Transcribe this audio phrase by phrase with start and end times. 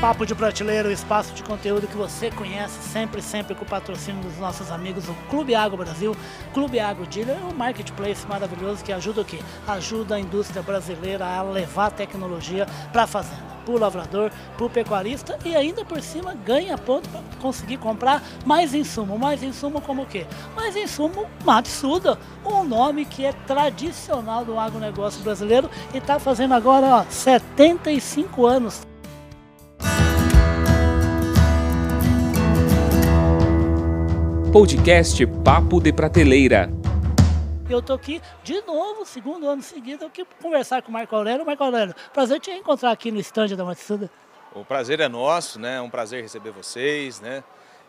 [0.00, 4.22] Papo de Prateleira, o espaço de conteúdo que você conhece sempre, sempre com o patrocínio
[4.22, 6.14] dos nossos amigos do Clube Agro Brasil,
[6.52, 9.38] Clube Agro Dealer, um marketplace maravilhoso que ajuda o quê?
[9.66, 14.70] Ajuda a indústria brasileira a levar tecnologia para a fazenda para o lavrador, para o
[14.70, 19.18] pecuarista e ainda por cima ganha ponto para conseguir comprar mais insumo.
[19.18, 20.24] Mais insumo como o quê?
[20.54, 26.86] Mais insumo Matsuda, um nome que é tradicional do agronegócio brasileiro e está fazendo agora
[26.86, 28.86] ó, 75 anos.
[34.56, 36.70] Podcast Papo de Prateleira.
[37.68, 41.44] Eu tô aqui de novo, segundo ano seguido, aqui conversar com o Marco Aurélio.
[41.44, 44.10] Marco Aurélio, prazer te encontrar aqui no estande da Matsuda.
[44.54, 45.76] O prazer é nosso, né?
[45.76, 47.44] É um prazer receber vocês, né?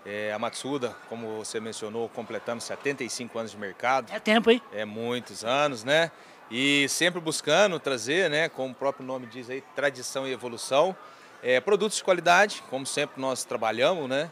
[0.05, 4.11] É, a Matsuda, como você mencionou, completando 75 anos de mercado.
[4.11, 4.61] É tempo, hein?
[4.73, 6.11] É muitos anos, né?
[6.51, 10.93] E sempre buscando trazer, né, como o próprio nome diz aí, tradição e evolução,
[11.41, 14.29] é, produtos de qualidade, como sempre nós trabalhamos, né?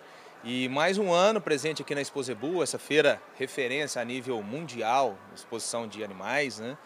[0.48, 5.88] E mais um ano presente aqui na Exposebu, essa feira referência a nível mundial, exposição
[5.88, 6.78] de animais, né?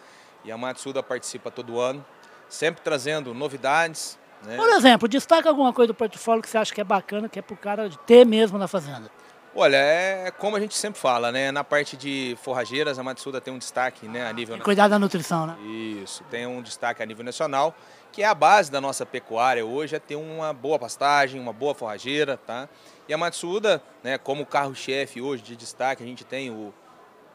[0.45, 2.03] E a Matsuda participa todo ano,
[2.47, 4.17] sempre trazendo novidades.
[4.45, 4.56] Né?
[4.56, 7.42] Por exemplo, destaca alguma coisa do portfólio que você acha que é bacana, que é
[7.42, 9.11] para o cara ter mesmo na fazenda.
[9.53, 11.52] Olha, é como a gente sempre fala, né?
[11.52, 14.64] Na parte de forrageiras, a Matsuda tem um destaque né, a nível nacional.
[14.64, 15.58] Cuidar da nutrição, né?
[16.02, 17.75] Isso, tem um destaque a nível nacional,
[18.12, 21.75] que é a base da nossa pecuária hoje, é ter uma boa pastagem, uma boa
[21.75, 22.69] forrageira, tá?
[23.10, 26.72] E a Matsuda, né, como carro-chefe hoje de destaque, a gente tem o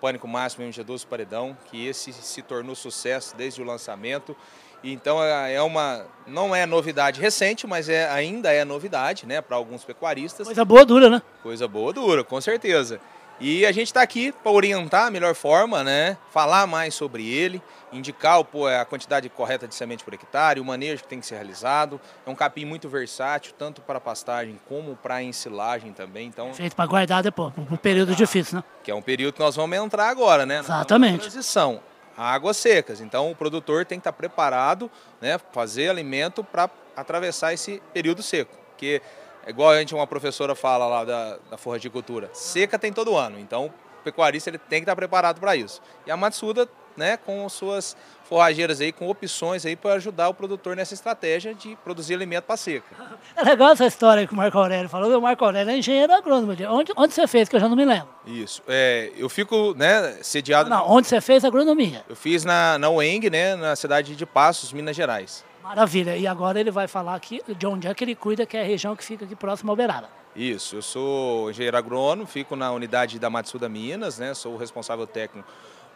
[0.01, 4.37] Pânico Máximo MG12 Paredão, que esse se tornou sucesso desde o lançamento.
[4.85, 9.57] Então é, é uma não é novidade recente, mas é, ainda é novidade, né, para
[9.57, 10.47] alguns pecuaristas.
[10.47, 11.21] Coisa boa dura, né?
[11.43, 13.01] Coisa boa dura, com certeza.
[13.41, 16.17] E a gente está aqui para orientar a melhor forma, né?
[16.31, 17.61] Falar mais sobre ele,
[17.93, 21.35] indicar pô, a quantidade correta de semente por hectare, o manejo que tem que ser
[21.35, 22.01] realizado.
[22.25, 26.29] É um capim muito versátil, tanto para pastagem como para ensilagem também.
[26.29, 28.65] Então, Feito para guardar depois, para um período ah, difícil, né?
[28.83, 30.61] Que é um período que nós vamos entrar agora, né?
[30.61, 31.21] Exatamente.
[31.21, 31.81] transição.
[32.17, 33.01] Águas secas.
[33.01, 34.89] Então o produtor tem que estar preparado,
[35.21, 35.39] né?
[35.53, 38.57] Fazer alimento para atravessar esse período seco.
[38.71, 39.03] Porque
[39.47, 43.39] é igual a gente, uma professora fala lá da, da forragicultura, seca tem todo ano,
[43.39, 45.81] então o pecuarista ele tem que estar preparado para isso.
[46.07, 50.77] E a Matsuda, né, com suas forrageiras aí, com opções aí para ajudar o produtor
[50.77, 52.95] nessa estratégia de produzir alimento para seca.
[53.37, 55.19] É legal essa história que o Marco Aurélio falou.
[55.19, 56.53] O Marco Aurélio é engenheiro agrônomo.
[56.71, 58.09] Onde, onde você fez, que eu já não me lembro?
[58.27, 58.63] Isso.
[58.69, 60.71] É, eu fico né, sediado...
[60.71, 62.05] Não, onde você fez agronomia?
[62.09, 65.45] Eu fiz na, na UENG, né, na cidade de Passos, Minas Gerais.
[65.65, 66.15] Maravilha.
[66.15, 68.65] E agora ele vai falar aqui de onde é que ele cuida, que é a
[68.65, 70.11] região que fica aqui próximo ao Uberaba.
[70.37, 74.35] Isso, eu sou engenheiro agrônomo, fico na unidade da Matsuda Minas, né?
[74.35, 75.49] Sou o responsável técnico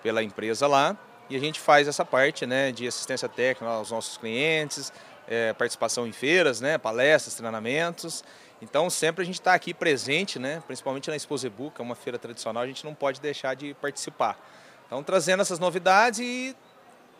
[0.03, 0.97] pela empresa lá.
[1.29, 4.91] E a gente faz essa parte né, de assistência técnica aos nossos clientes,
[5.27, 8.25] é, participação em feiras, né, palestras, treinamentos.
[8.62, 12.19] Então sempre a gente está aqui presente, né, principalmente na Exposebu, que é uma feira
[12.19, 14.39] tradicional, a gente não pode deixar de participar.
[14.87, 16.56] Então trazendo essas novidades e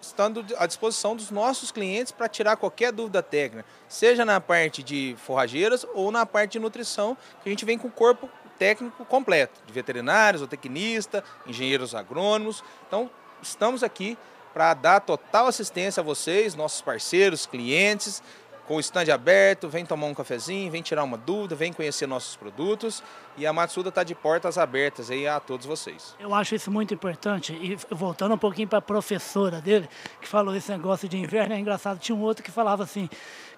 [0.01, 5.17] estando à disposição dos nossos clientes para tirar qualquer dúvida técnica, seja na parte de
[5.19, 8.29] forrageiras ou na parte de nutrição, que a gente vem com o corpo
[8.59, 12.65] técnico completo, de veterinários, tecnista, engenheiros agrônomos.
[12.87, 13.11] Então,
[13.41, 14.19] estamos aqui
[14.53, 18.23] para dar total assistência a vocês, nossos parceiros, clientes,
[18.67, 22.37] com o stand aberto, vem tomar um cafezinho, vem tirar uma dúvida, vem conhecer nossos
[22.37, 23.03] produtos
[23.39, 26.17] e a Matsuda está de portas abertas aí a todos vocês.
[26.19, 29.89] Eu acho isso muito importante e voltando um pouquinho para a professora dele,
[30.21, 33.09] que falou esse negócio de inverno, é engraçado, tinha um outro que falava assim,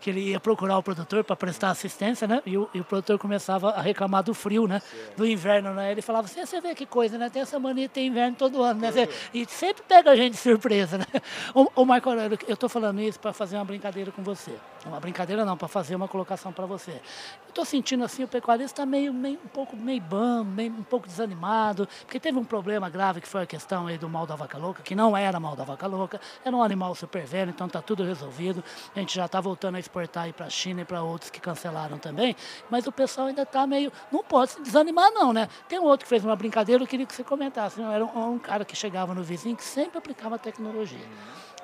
[0.00, 2.42] que ele ia procurar o produtor para prestar assistência, né?
[2.46, 4.80] E o, e o, produtor começava a reclamar do frio, né?
[5.16, 5.92] Do inverno, né?
[5.92, 7.28] Ele falava assim, você vê que coisa, né?
[7.28, 8.90] Tem essa mania de ter inverno todo ano, né?
[9.32, 11.06] E sempre pega a gente de surpresa, né?
[11.54, 14.52] O, o Marco Aurélio, eu estou falando isso para fazer uma brincadeira com você.
[14.86, 16.92] Uma brincadeira não, para fazer uma colocação para você.
[16.92, 20.82] Eu estou sentindo assim, o pecuarista está meio, meio, um pouco meio bam, meio, um
[20.82, 24.34] pouco desanimado, porque teve um problema grave que foi a questão aí do mal da
[24.34, 27.66] vaca louca, que não era mal da vaca louca, era um animal super velho, então
[27.66, 28.62] está tudo resolvido.
[28.94, 31.98] A gente já está voltando a exportar para a China e para outros que cancelaram
[31.98, 32.36] também,
[32.68, 33.92] mas o pessoal ainda está meio.
[34.10, 35.48] Não pode se desanimar, não, né?
[35.68, 37.80] Tem um outro que fez uma brincadeira, eu queria que você comentasse.
[37.80, 41.06] Era um, um cara que chegava no vizinho que sempre aplicava tecnologia.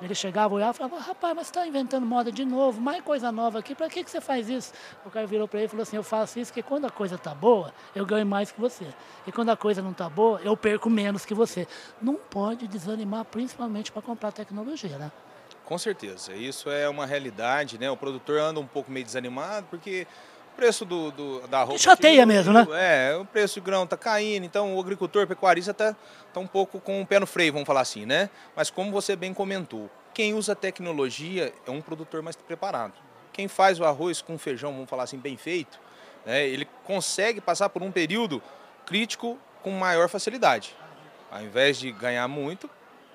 [0.01, 3.59] Ele chegava, olhava e falava, rapaz, mas está inventando moda de novo, mais coisa nova
[3.59, 4.71] aqui, para que, que você faz isso?
[5.03, 7.15] O cara virou para ele e falou assim, eu faço isso porque quando a coisa
[7.15, 8.85] está boa, eu ganho mais que você.
[9.25, 11.67] E quando a coisa não está boa, eu perco menos que você.
[12.01, 15.11] Não pode desanimar, principalmente para comprar tecnologia, né?
[15.65, 17.89] Com certeza, isso é uma realidade, né?
[17.91, 20.07] O produtor anda um pouco meio desanimado porque
[20.53, 21.77] o preço do, do da roupa...
[21.77, 22.65] Chateia mesmo, né?
[22.73, 25.95] É, o preço de grão está caindo, então o agricultor, o pecuarista está
[26.33, 28.29] tá um pouco com o pé no freio, vamos falar assim, né?
[28.55, 32.93] Mas como você bem comentou, quem usa tecnologia é um produtor mais preparado
[33.37, 35.79] quem faz o arroz com feijão, vamos falar assim, bem feito,
[36.27, 38.43] né, ele consegue passar por um período
[38.85, 40.75] crítico com maior facilidade.
[41.31, 42.69] Ao invés de ganhar muito,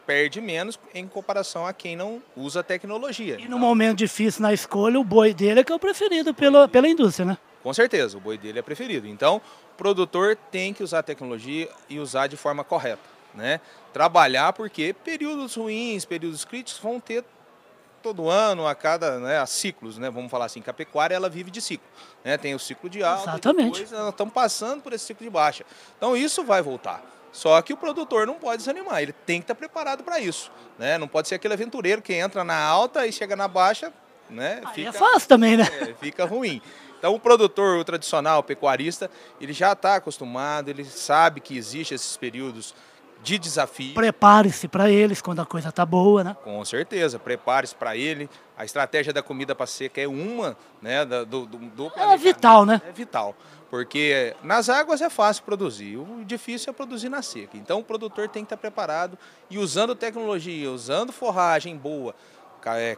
[0.07, 3.39] perde menos em comparação a quem não usa tecnologia.
[3.39, 6.67] E no momento difícil na escolha, o boi dele é que é o preferido pela,
[6.67, 7.39] pela indústria, né?
[7.63, 9.07] Com certeza, o boi dele é preferido.
[9.07, 13.13] Então, o produtor tem que usar a tecnologia e usar de forma correta.
[13.35, 13.61] Né?
[13.93, 17.25] Trabalhar porque períodos ruins, períodos críticos vão ter
[18.03, 20.11] todo ano, a cada né, a ciclos, né?
[20.11, 21.87] Vamos falar assim, que a pecuária ela vive de ciclo.
[22.25, 22.37] Né?
[22.37, 23.81] Tem o ciclo de alta, Exatamente.
[23.81, 25.65] depois nós estamos passando por esse ciclo de baixa.
[25.97, 27.03] Então isso vai voltar.
[27.33, 30.53] Só que o produtor não pode desanimar, ele tem que estar preparado para isso.
[30.79, 30.99] Né?
[30.99, 33.91] Não pode ser aquele aventureiro que entra na alta e chega na baixa,
[34.29, 34.61] né?
[34.65, 35.67] Aí fica, é fácil também, né?
[35.81, 36.61] é, fica ruim.
[36.99, 39.11] Então o produtor, o tradicional, o pecuarista,
[39.41, 42.75] ele já está acostumado, ele sabe que existem esses períodos
[43.23, 43.95] de desafio.
[43.95, 46.37] Prepare-se para eles quando a coisa tá boa, né?
[46.43, 48.29] Com certeza, prepare-se para ele.
[48.57, 52.83] A estratégia da comida para seca é uma, né, do, do, do É vital, né?
[52.87, 53.35] É vital,
[53.71, 57.57] porque nas águas é fácil produzir, o difícil é produzir na seca.
[57.57, 59.17] Então o produtor tem que estar preparado
[59.49, 62.15] e usando tecnologia, usando forragem boa,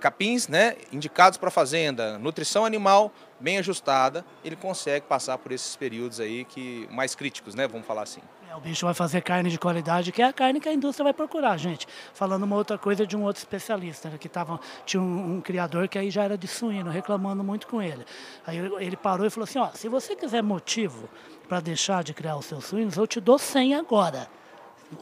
[0.01, 6.21] capins, né, indicados para fazenda, nutrição animal bem ajustada, ele consegue passar por esses períodos
[6.21, 8.21] aí que mais críticos, né, vamos falar assim.
[8.51, 11.05] É, o bicho vai fazer carne de qualidade, que é a carne que a indústria
[11.05, 11.87] vai procurar, gente.
[12.13, 15.89] Falando uma outra coisa de um outro especialista, né, que tava, tinha um, um criador
[15.89, 18.05] que aí já era de suíno, reclamando muito com ele.
[18.47, 21.09] Aí ele parou e falou assim, ó, se você quiser motivo
[21.49, 24.29] para deixar de criar os seus suínos, eu te dou 100 agora.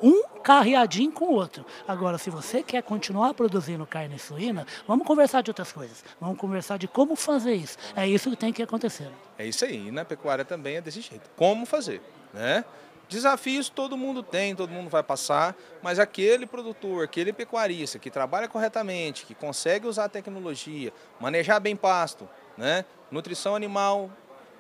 [0.03, 1.65] Um carreadinho com o outro.
[1.87, 6.05] Agora, se você quer continuar produzindo carne suína, vamos conversar de outras coisas.
[6.21, 7.77] Vamos conversar de como fazer isso.
[7.97, 9.11] É isso que tem que acontecer.
[9.39, 11.29] É isso aí, e na pecuária também é desse jeito.
[11.37, 12.01] Como fazer,
[12.33, 12.65] né?
[13.09, 18.49] Desafios todo mundo tem, todo mundo vai passar, mas aquele produtor, aquele pecuarista que trabalha
[18.49, 22.27] corretamente, que consegue usar a tecnologia, manejar bem pasto,
[22.57, 22.87] né?
[23.11, 24.11] Nutrição animal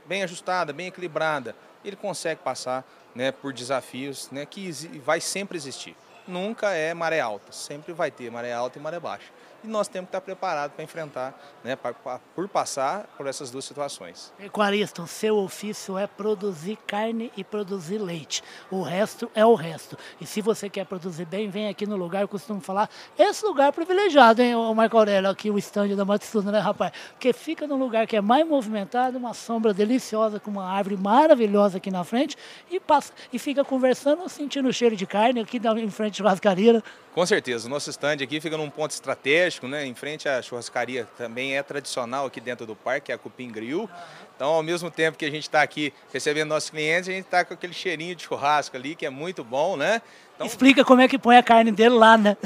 [0.05, 4.71] bem ajustada, bem equilibrada, ele consegue passar, né, por desafios, né, que
[5.05, 5.97] vai sempre existir.
[6.27, 9.31] Nunca é maré alta, sempre vai ter maré alta e maré baixa.
[9.65, 13.51] E nós temos que estar preparados para enfrentar, né, pra- pra- por passar por essas
[13.51, 14.33] duas situações.
[14.37, 18.43] Pecuarista, o seu ofício é produzir carne e produzir leite.
[18.71, 19.97] O resto é o resto.
[20.21, 23.69] E se você quer produzir bem, vem aqui no lugar, eu costumo falar, esse lugar
[23.69, 26.93] é privilegiado, hein, o Marco Aurélio, aqui o estande da Matsuda, né, rapaz?
[27.13, 31.77] Porque fica num lugar que é mais movimentado, uma sombra deliciosa, com uma árvore maravilhosa
[31.77, 32.37] aqui na frente,
[32.71, 36.73] e passa e fica conversando, sentindo o cheiro de carne aqui em frente à churrascaria.
[36.73, 36.83] né?
[37.15, 39.87] Com certeza, o nosso stand aqui fica num ponto estratégico, né?
[39.87, 43.51] Em frente à churrascaria, também é tradicional aqui dentro do parque, que é a Cupim
[43.51, 43.89] Grill.
[44.35, 47.45] Então, ao mesmo tempo que a gente está aqui recebendo nossos clientes, a gente está
[47.45, 50.03] com aquele cheirinho de churrasco ali, que é muito bom, né?
[50.35, 52.37] Então, Explica como é que põe a carne dele lá, né?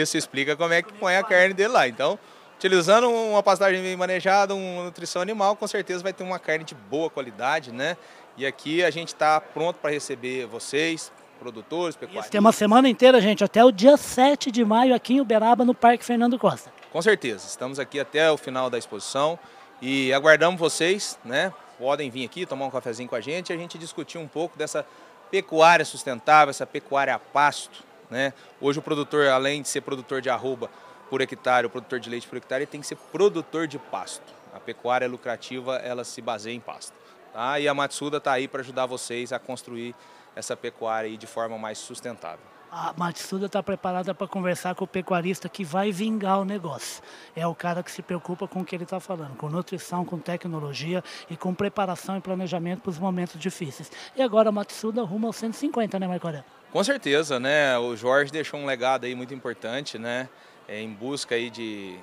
[0.00, 1.88] isso explica como é que põe a carne dele lá.
[1.88, 2.18] Então,
[2.56, 6.74] utilizando uma pastagem bem manejada, uma nutrição animal, com certeza vai ter uma carne de
[6.74, 7.96] boa qualidade, né?
[8.36, 11.12] E aqui a gente está pronto para receber vocês,
[11.44, 12.30] produtores, pecuaristas.
[12.30, 15.74] Tem uma semana inteira, gente, até o dia 7 de maio aqui em Uberaba, no
[15.74, 16.72] Parque Fernando Costa.
[16.90, 19.38] Com certeza, estamos aqui até o final da exposição
[19.82, 21.52] e aguardamos vocês, né?
[21.78, 24.56] Podem vir aqui tomar um cafezinho com a gente e a gente discutir um pouco
[24.56, 24.86] dessa
[25.30, 28.32] pecuária sustentável, essa pecuária a pasto, né?
[28.58, 30.70] Hoje o produtor, além de ser produtor de arroba
[31.10, 34.32] por hectare, o produtor de leite por hectare, ele tem que ser produtor de pasto.
[34.54, 36.94] A pecuária lucrativa, ela se baseia em pasto,
[37.34, 37.60] tá?
[37.60, 39.94] E a Matsuda está aí para ajudar vocês a construir
[40.34, 42.54] essa pecuária aí de forma mais sustentável.
[42.76, 47.00] A Matsuda está preparada para conversar com o pecuarista que vai vingar o negócio.
[47.36, 50.18] É o cara que se preocupa com o que ele está falando, com nutrição, com
[50.18, 51.00] tecnologia
[51.30, 53.92] e com preparação e planejamento para os momentos difíceis.
[54.16, 56.44] E agora a Matsuda rumo aos 150, né, Marco Aurélio?
[56.72, 57.78] Com certeza, né?
[57.78, 60.28] O Jorge deixou um legado aí muito importante, né?
[60.66, 61.96] É, em busca aí de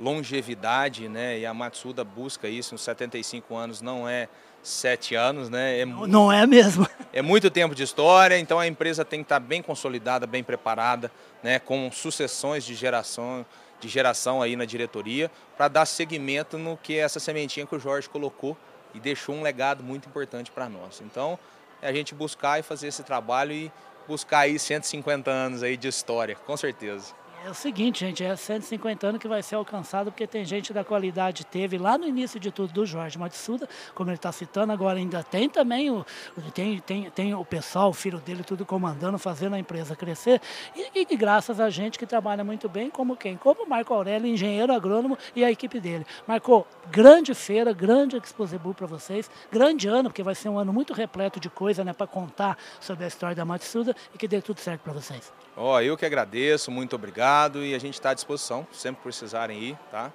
[0.00, 1.38] longevidade, né?
[1.38, 2.74] E a Matsuda busca isso.
[2.74, 4.30] Uns 75 anos não é
[4.64, 5.78] sete anos, né?
[5.80, 6.88] É, mu- Não é mesmo?
[7.12, 11.12] é muito tempo de história, então a empresa tem que estar bem consolidada, bem preparada,
[11.42, 11.58] né?
[11.60, 13.44] Com sucessões de geração,
[13.78, 17.78] de geração aí na diretoria, para dar seguimento no que é essa sementinha que o
[17.78, 18.56] Jorge colocou
[18.94, 21.00] e deixou um legado muito importante para nós.
[21.04, 21.38] Então,
[21.82, 23.70] é a gente buscar e fazer esse trabalho e
[24.08, 27.12] buscar aí 150 anos aí de história, com certeza.
[27.44, 30.82] É o seguinte, gente, é 150 anos que vai ser alcançado, porque tem gente da
[30.82, 34.98] qualidade, teve lá no início de tudo do Jorge Matsuda, como ele está citando, agora
[34.98, 36.06] ainda tem também o,
[36.54, 40.40] tem, tem, tem o pessoal, o filho dele, tudo comandando, fazendo a empresa crescer,
[40.74, 43.36] e, e graças a gente que trabalha muito bem, como quem?
[43.36, 46.06] Como o Marco Aurélio, engenheiro agrônomo e a equipe dele.
[46.26, 50.94] Marcou, grande feira, grande Exposebu para vocês, grande ano, porque vai ser um ano muito
[50.94, 54.60] repleto de coisa, né, para contar sobre a história da Matsuda e que dê tudo
[54.60, 55.30] certo para vocês.
[55.56, 59.78] Ó, eu que agradeço, muito obrigado e a gente está à disposição, sempre precisarem ir,
[59.90, 60.12] tá?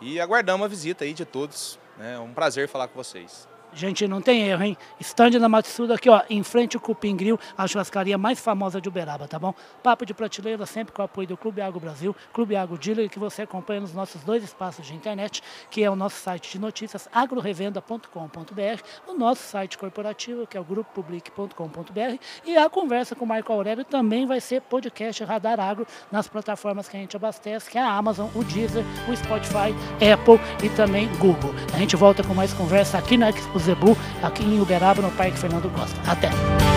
[0.00, 1.78] E aguardamos a visita aí de todos.
[1.98, 3.48] É um prazer falar com vocês.
[3.74, 4.76] Gente, não tem erro, hein?
[5.00, 8.88] Estande na Matsuda aqui, ó, em frente ao Cupim Grill, a churrascaria mais famosa de
[8.88, 9.54] Uberaba, tá bom?
[9.82, 13.18] Papo de prateleira sempre com o apoio do Clube Água Brasil, Clube Água Dealer, que
[13.18, 17.08] você acompanha nos nossos dois espaços de internet, que é o nosso site de notícias,
[17.10, 23.52] agrorevenda.com.br, o nosso site corporativo, que é o grupopublic.com.br, e a conversa com o Marco
[23.54, 27.82] Aurélio também vai ser podcast Radar Agro nas plataformas que a gente abastece, que é
[27.82, 29.74] a Amazon, o Deezer, o Spotify,
[30.12, 31.54] Apple e também Google.
[31.72, 35.38] A gente volta com mais conversa aqui na Expo Zebu, aqui em Uberaba, no Parque
[35.38, 35.98] Fernando Costa.
[36.10, 36.71] Até!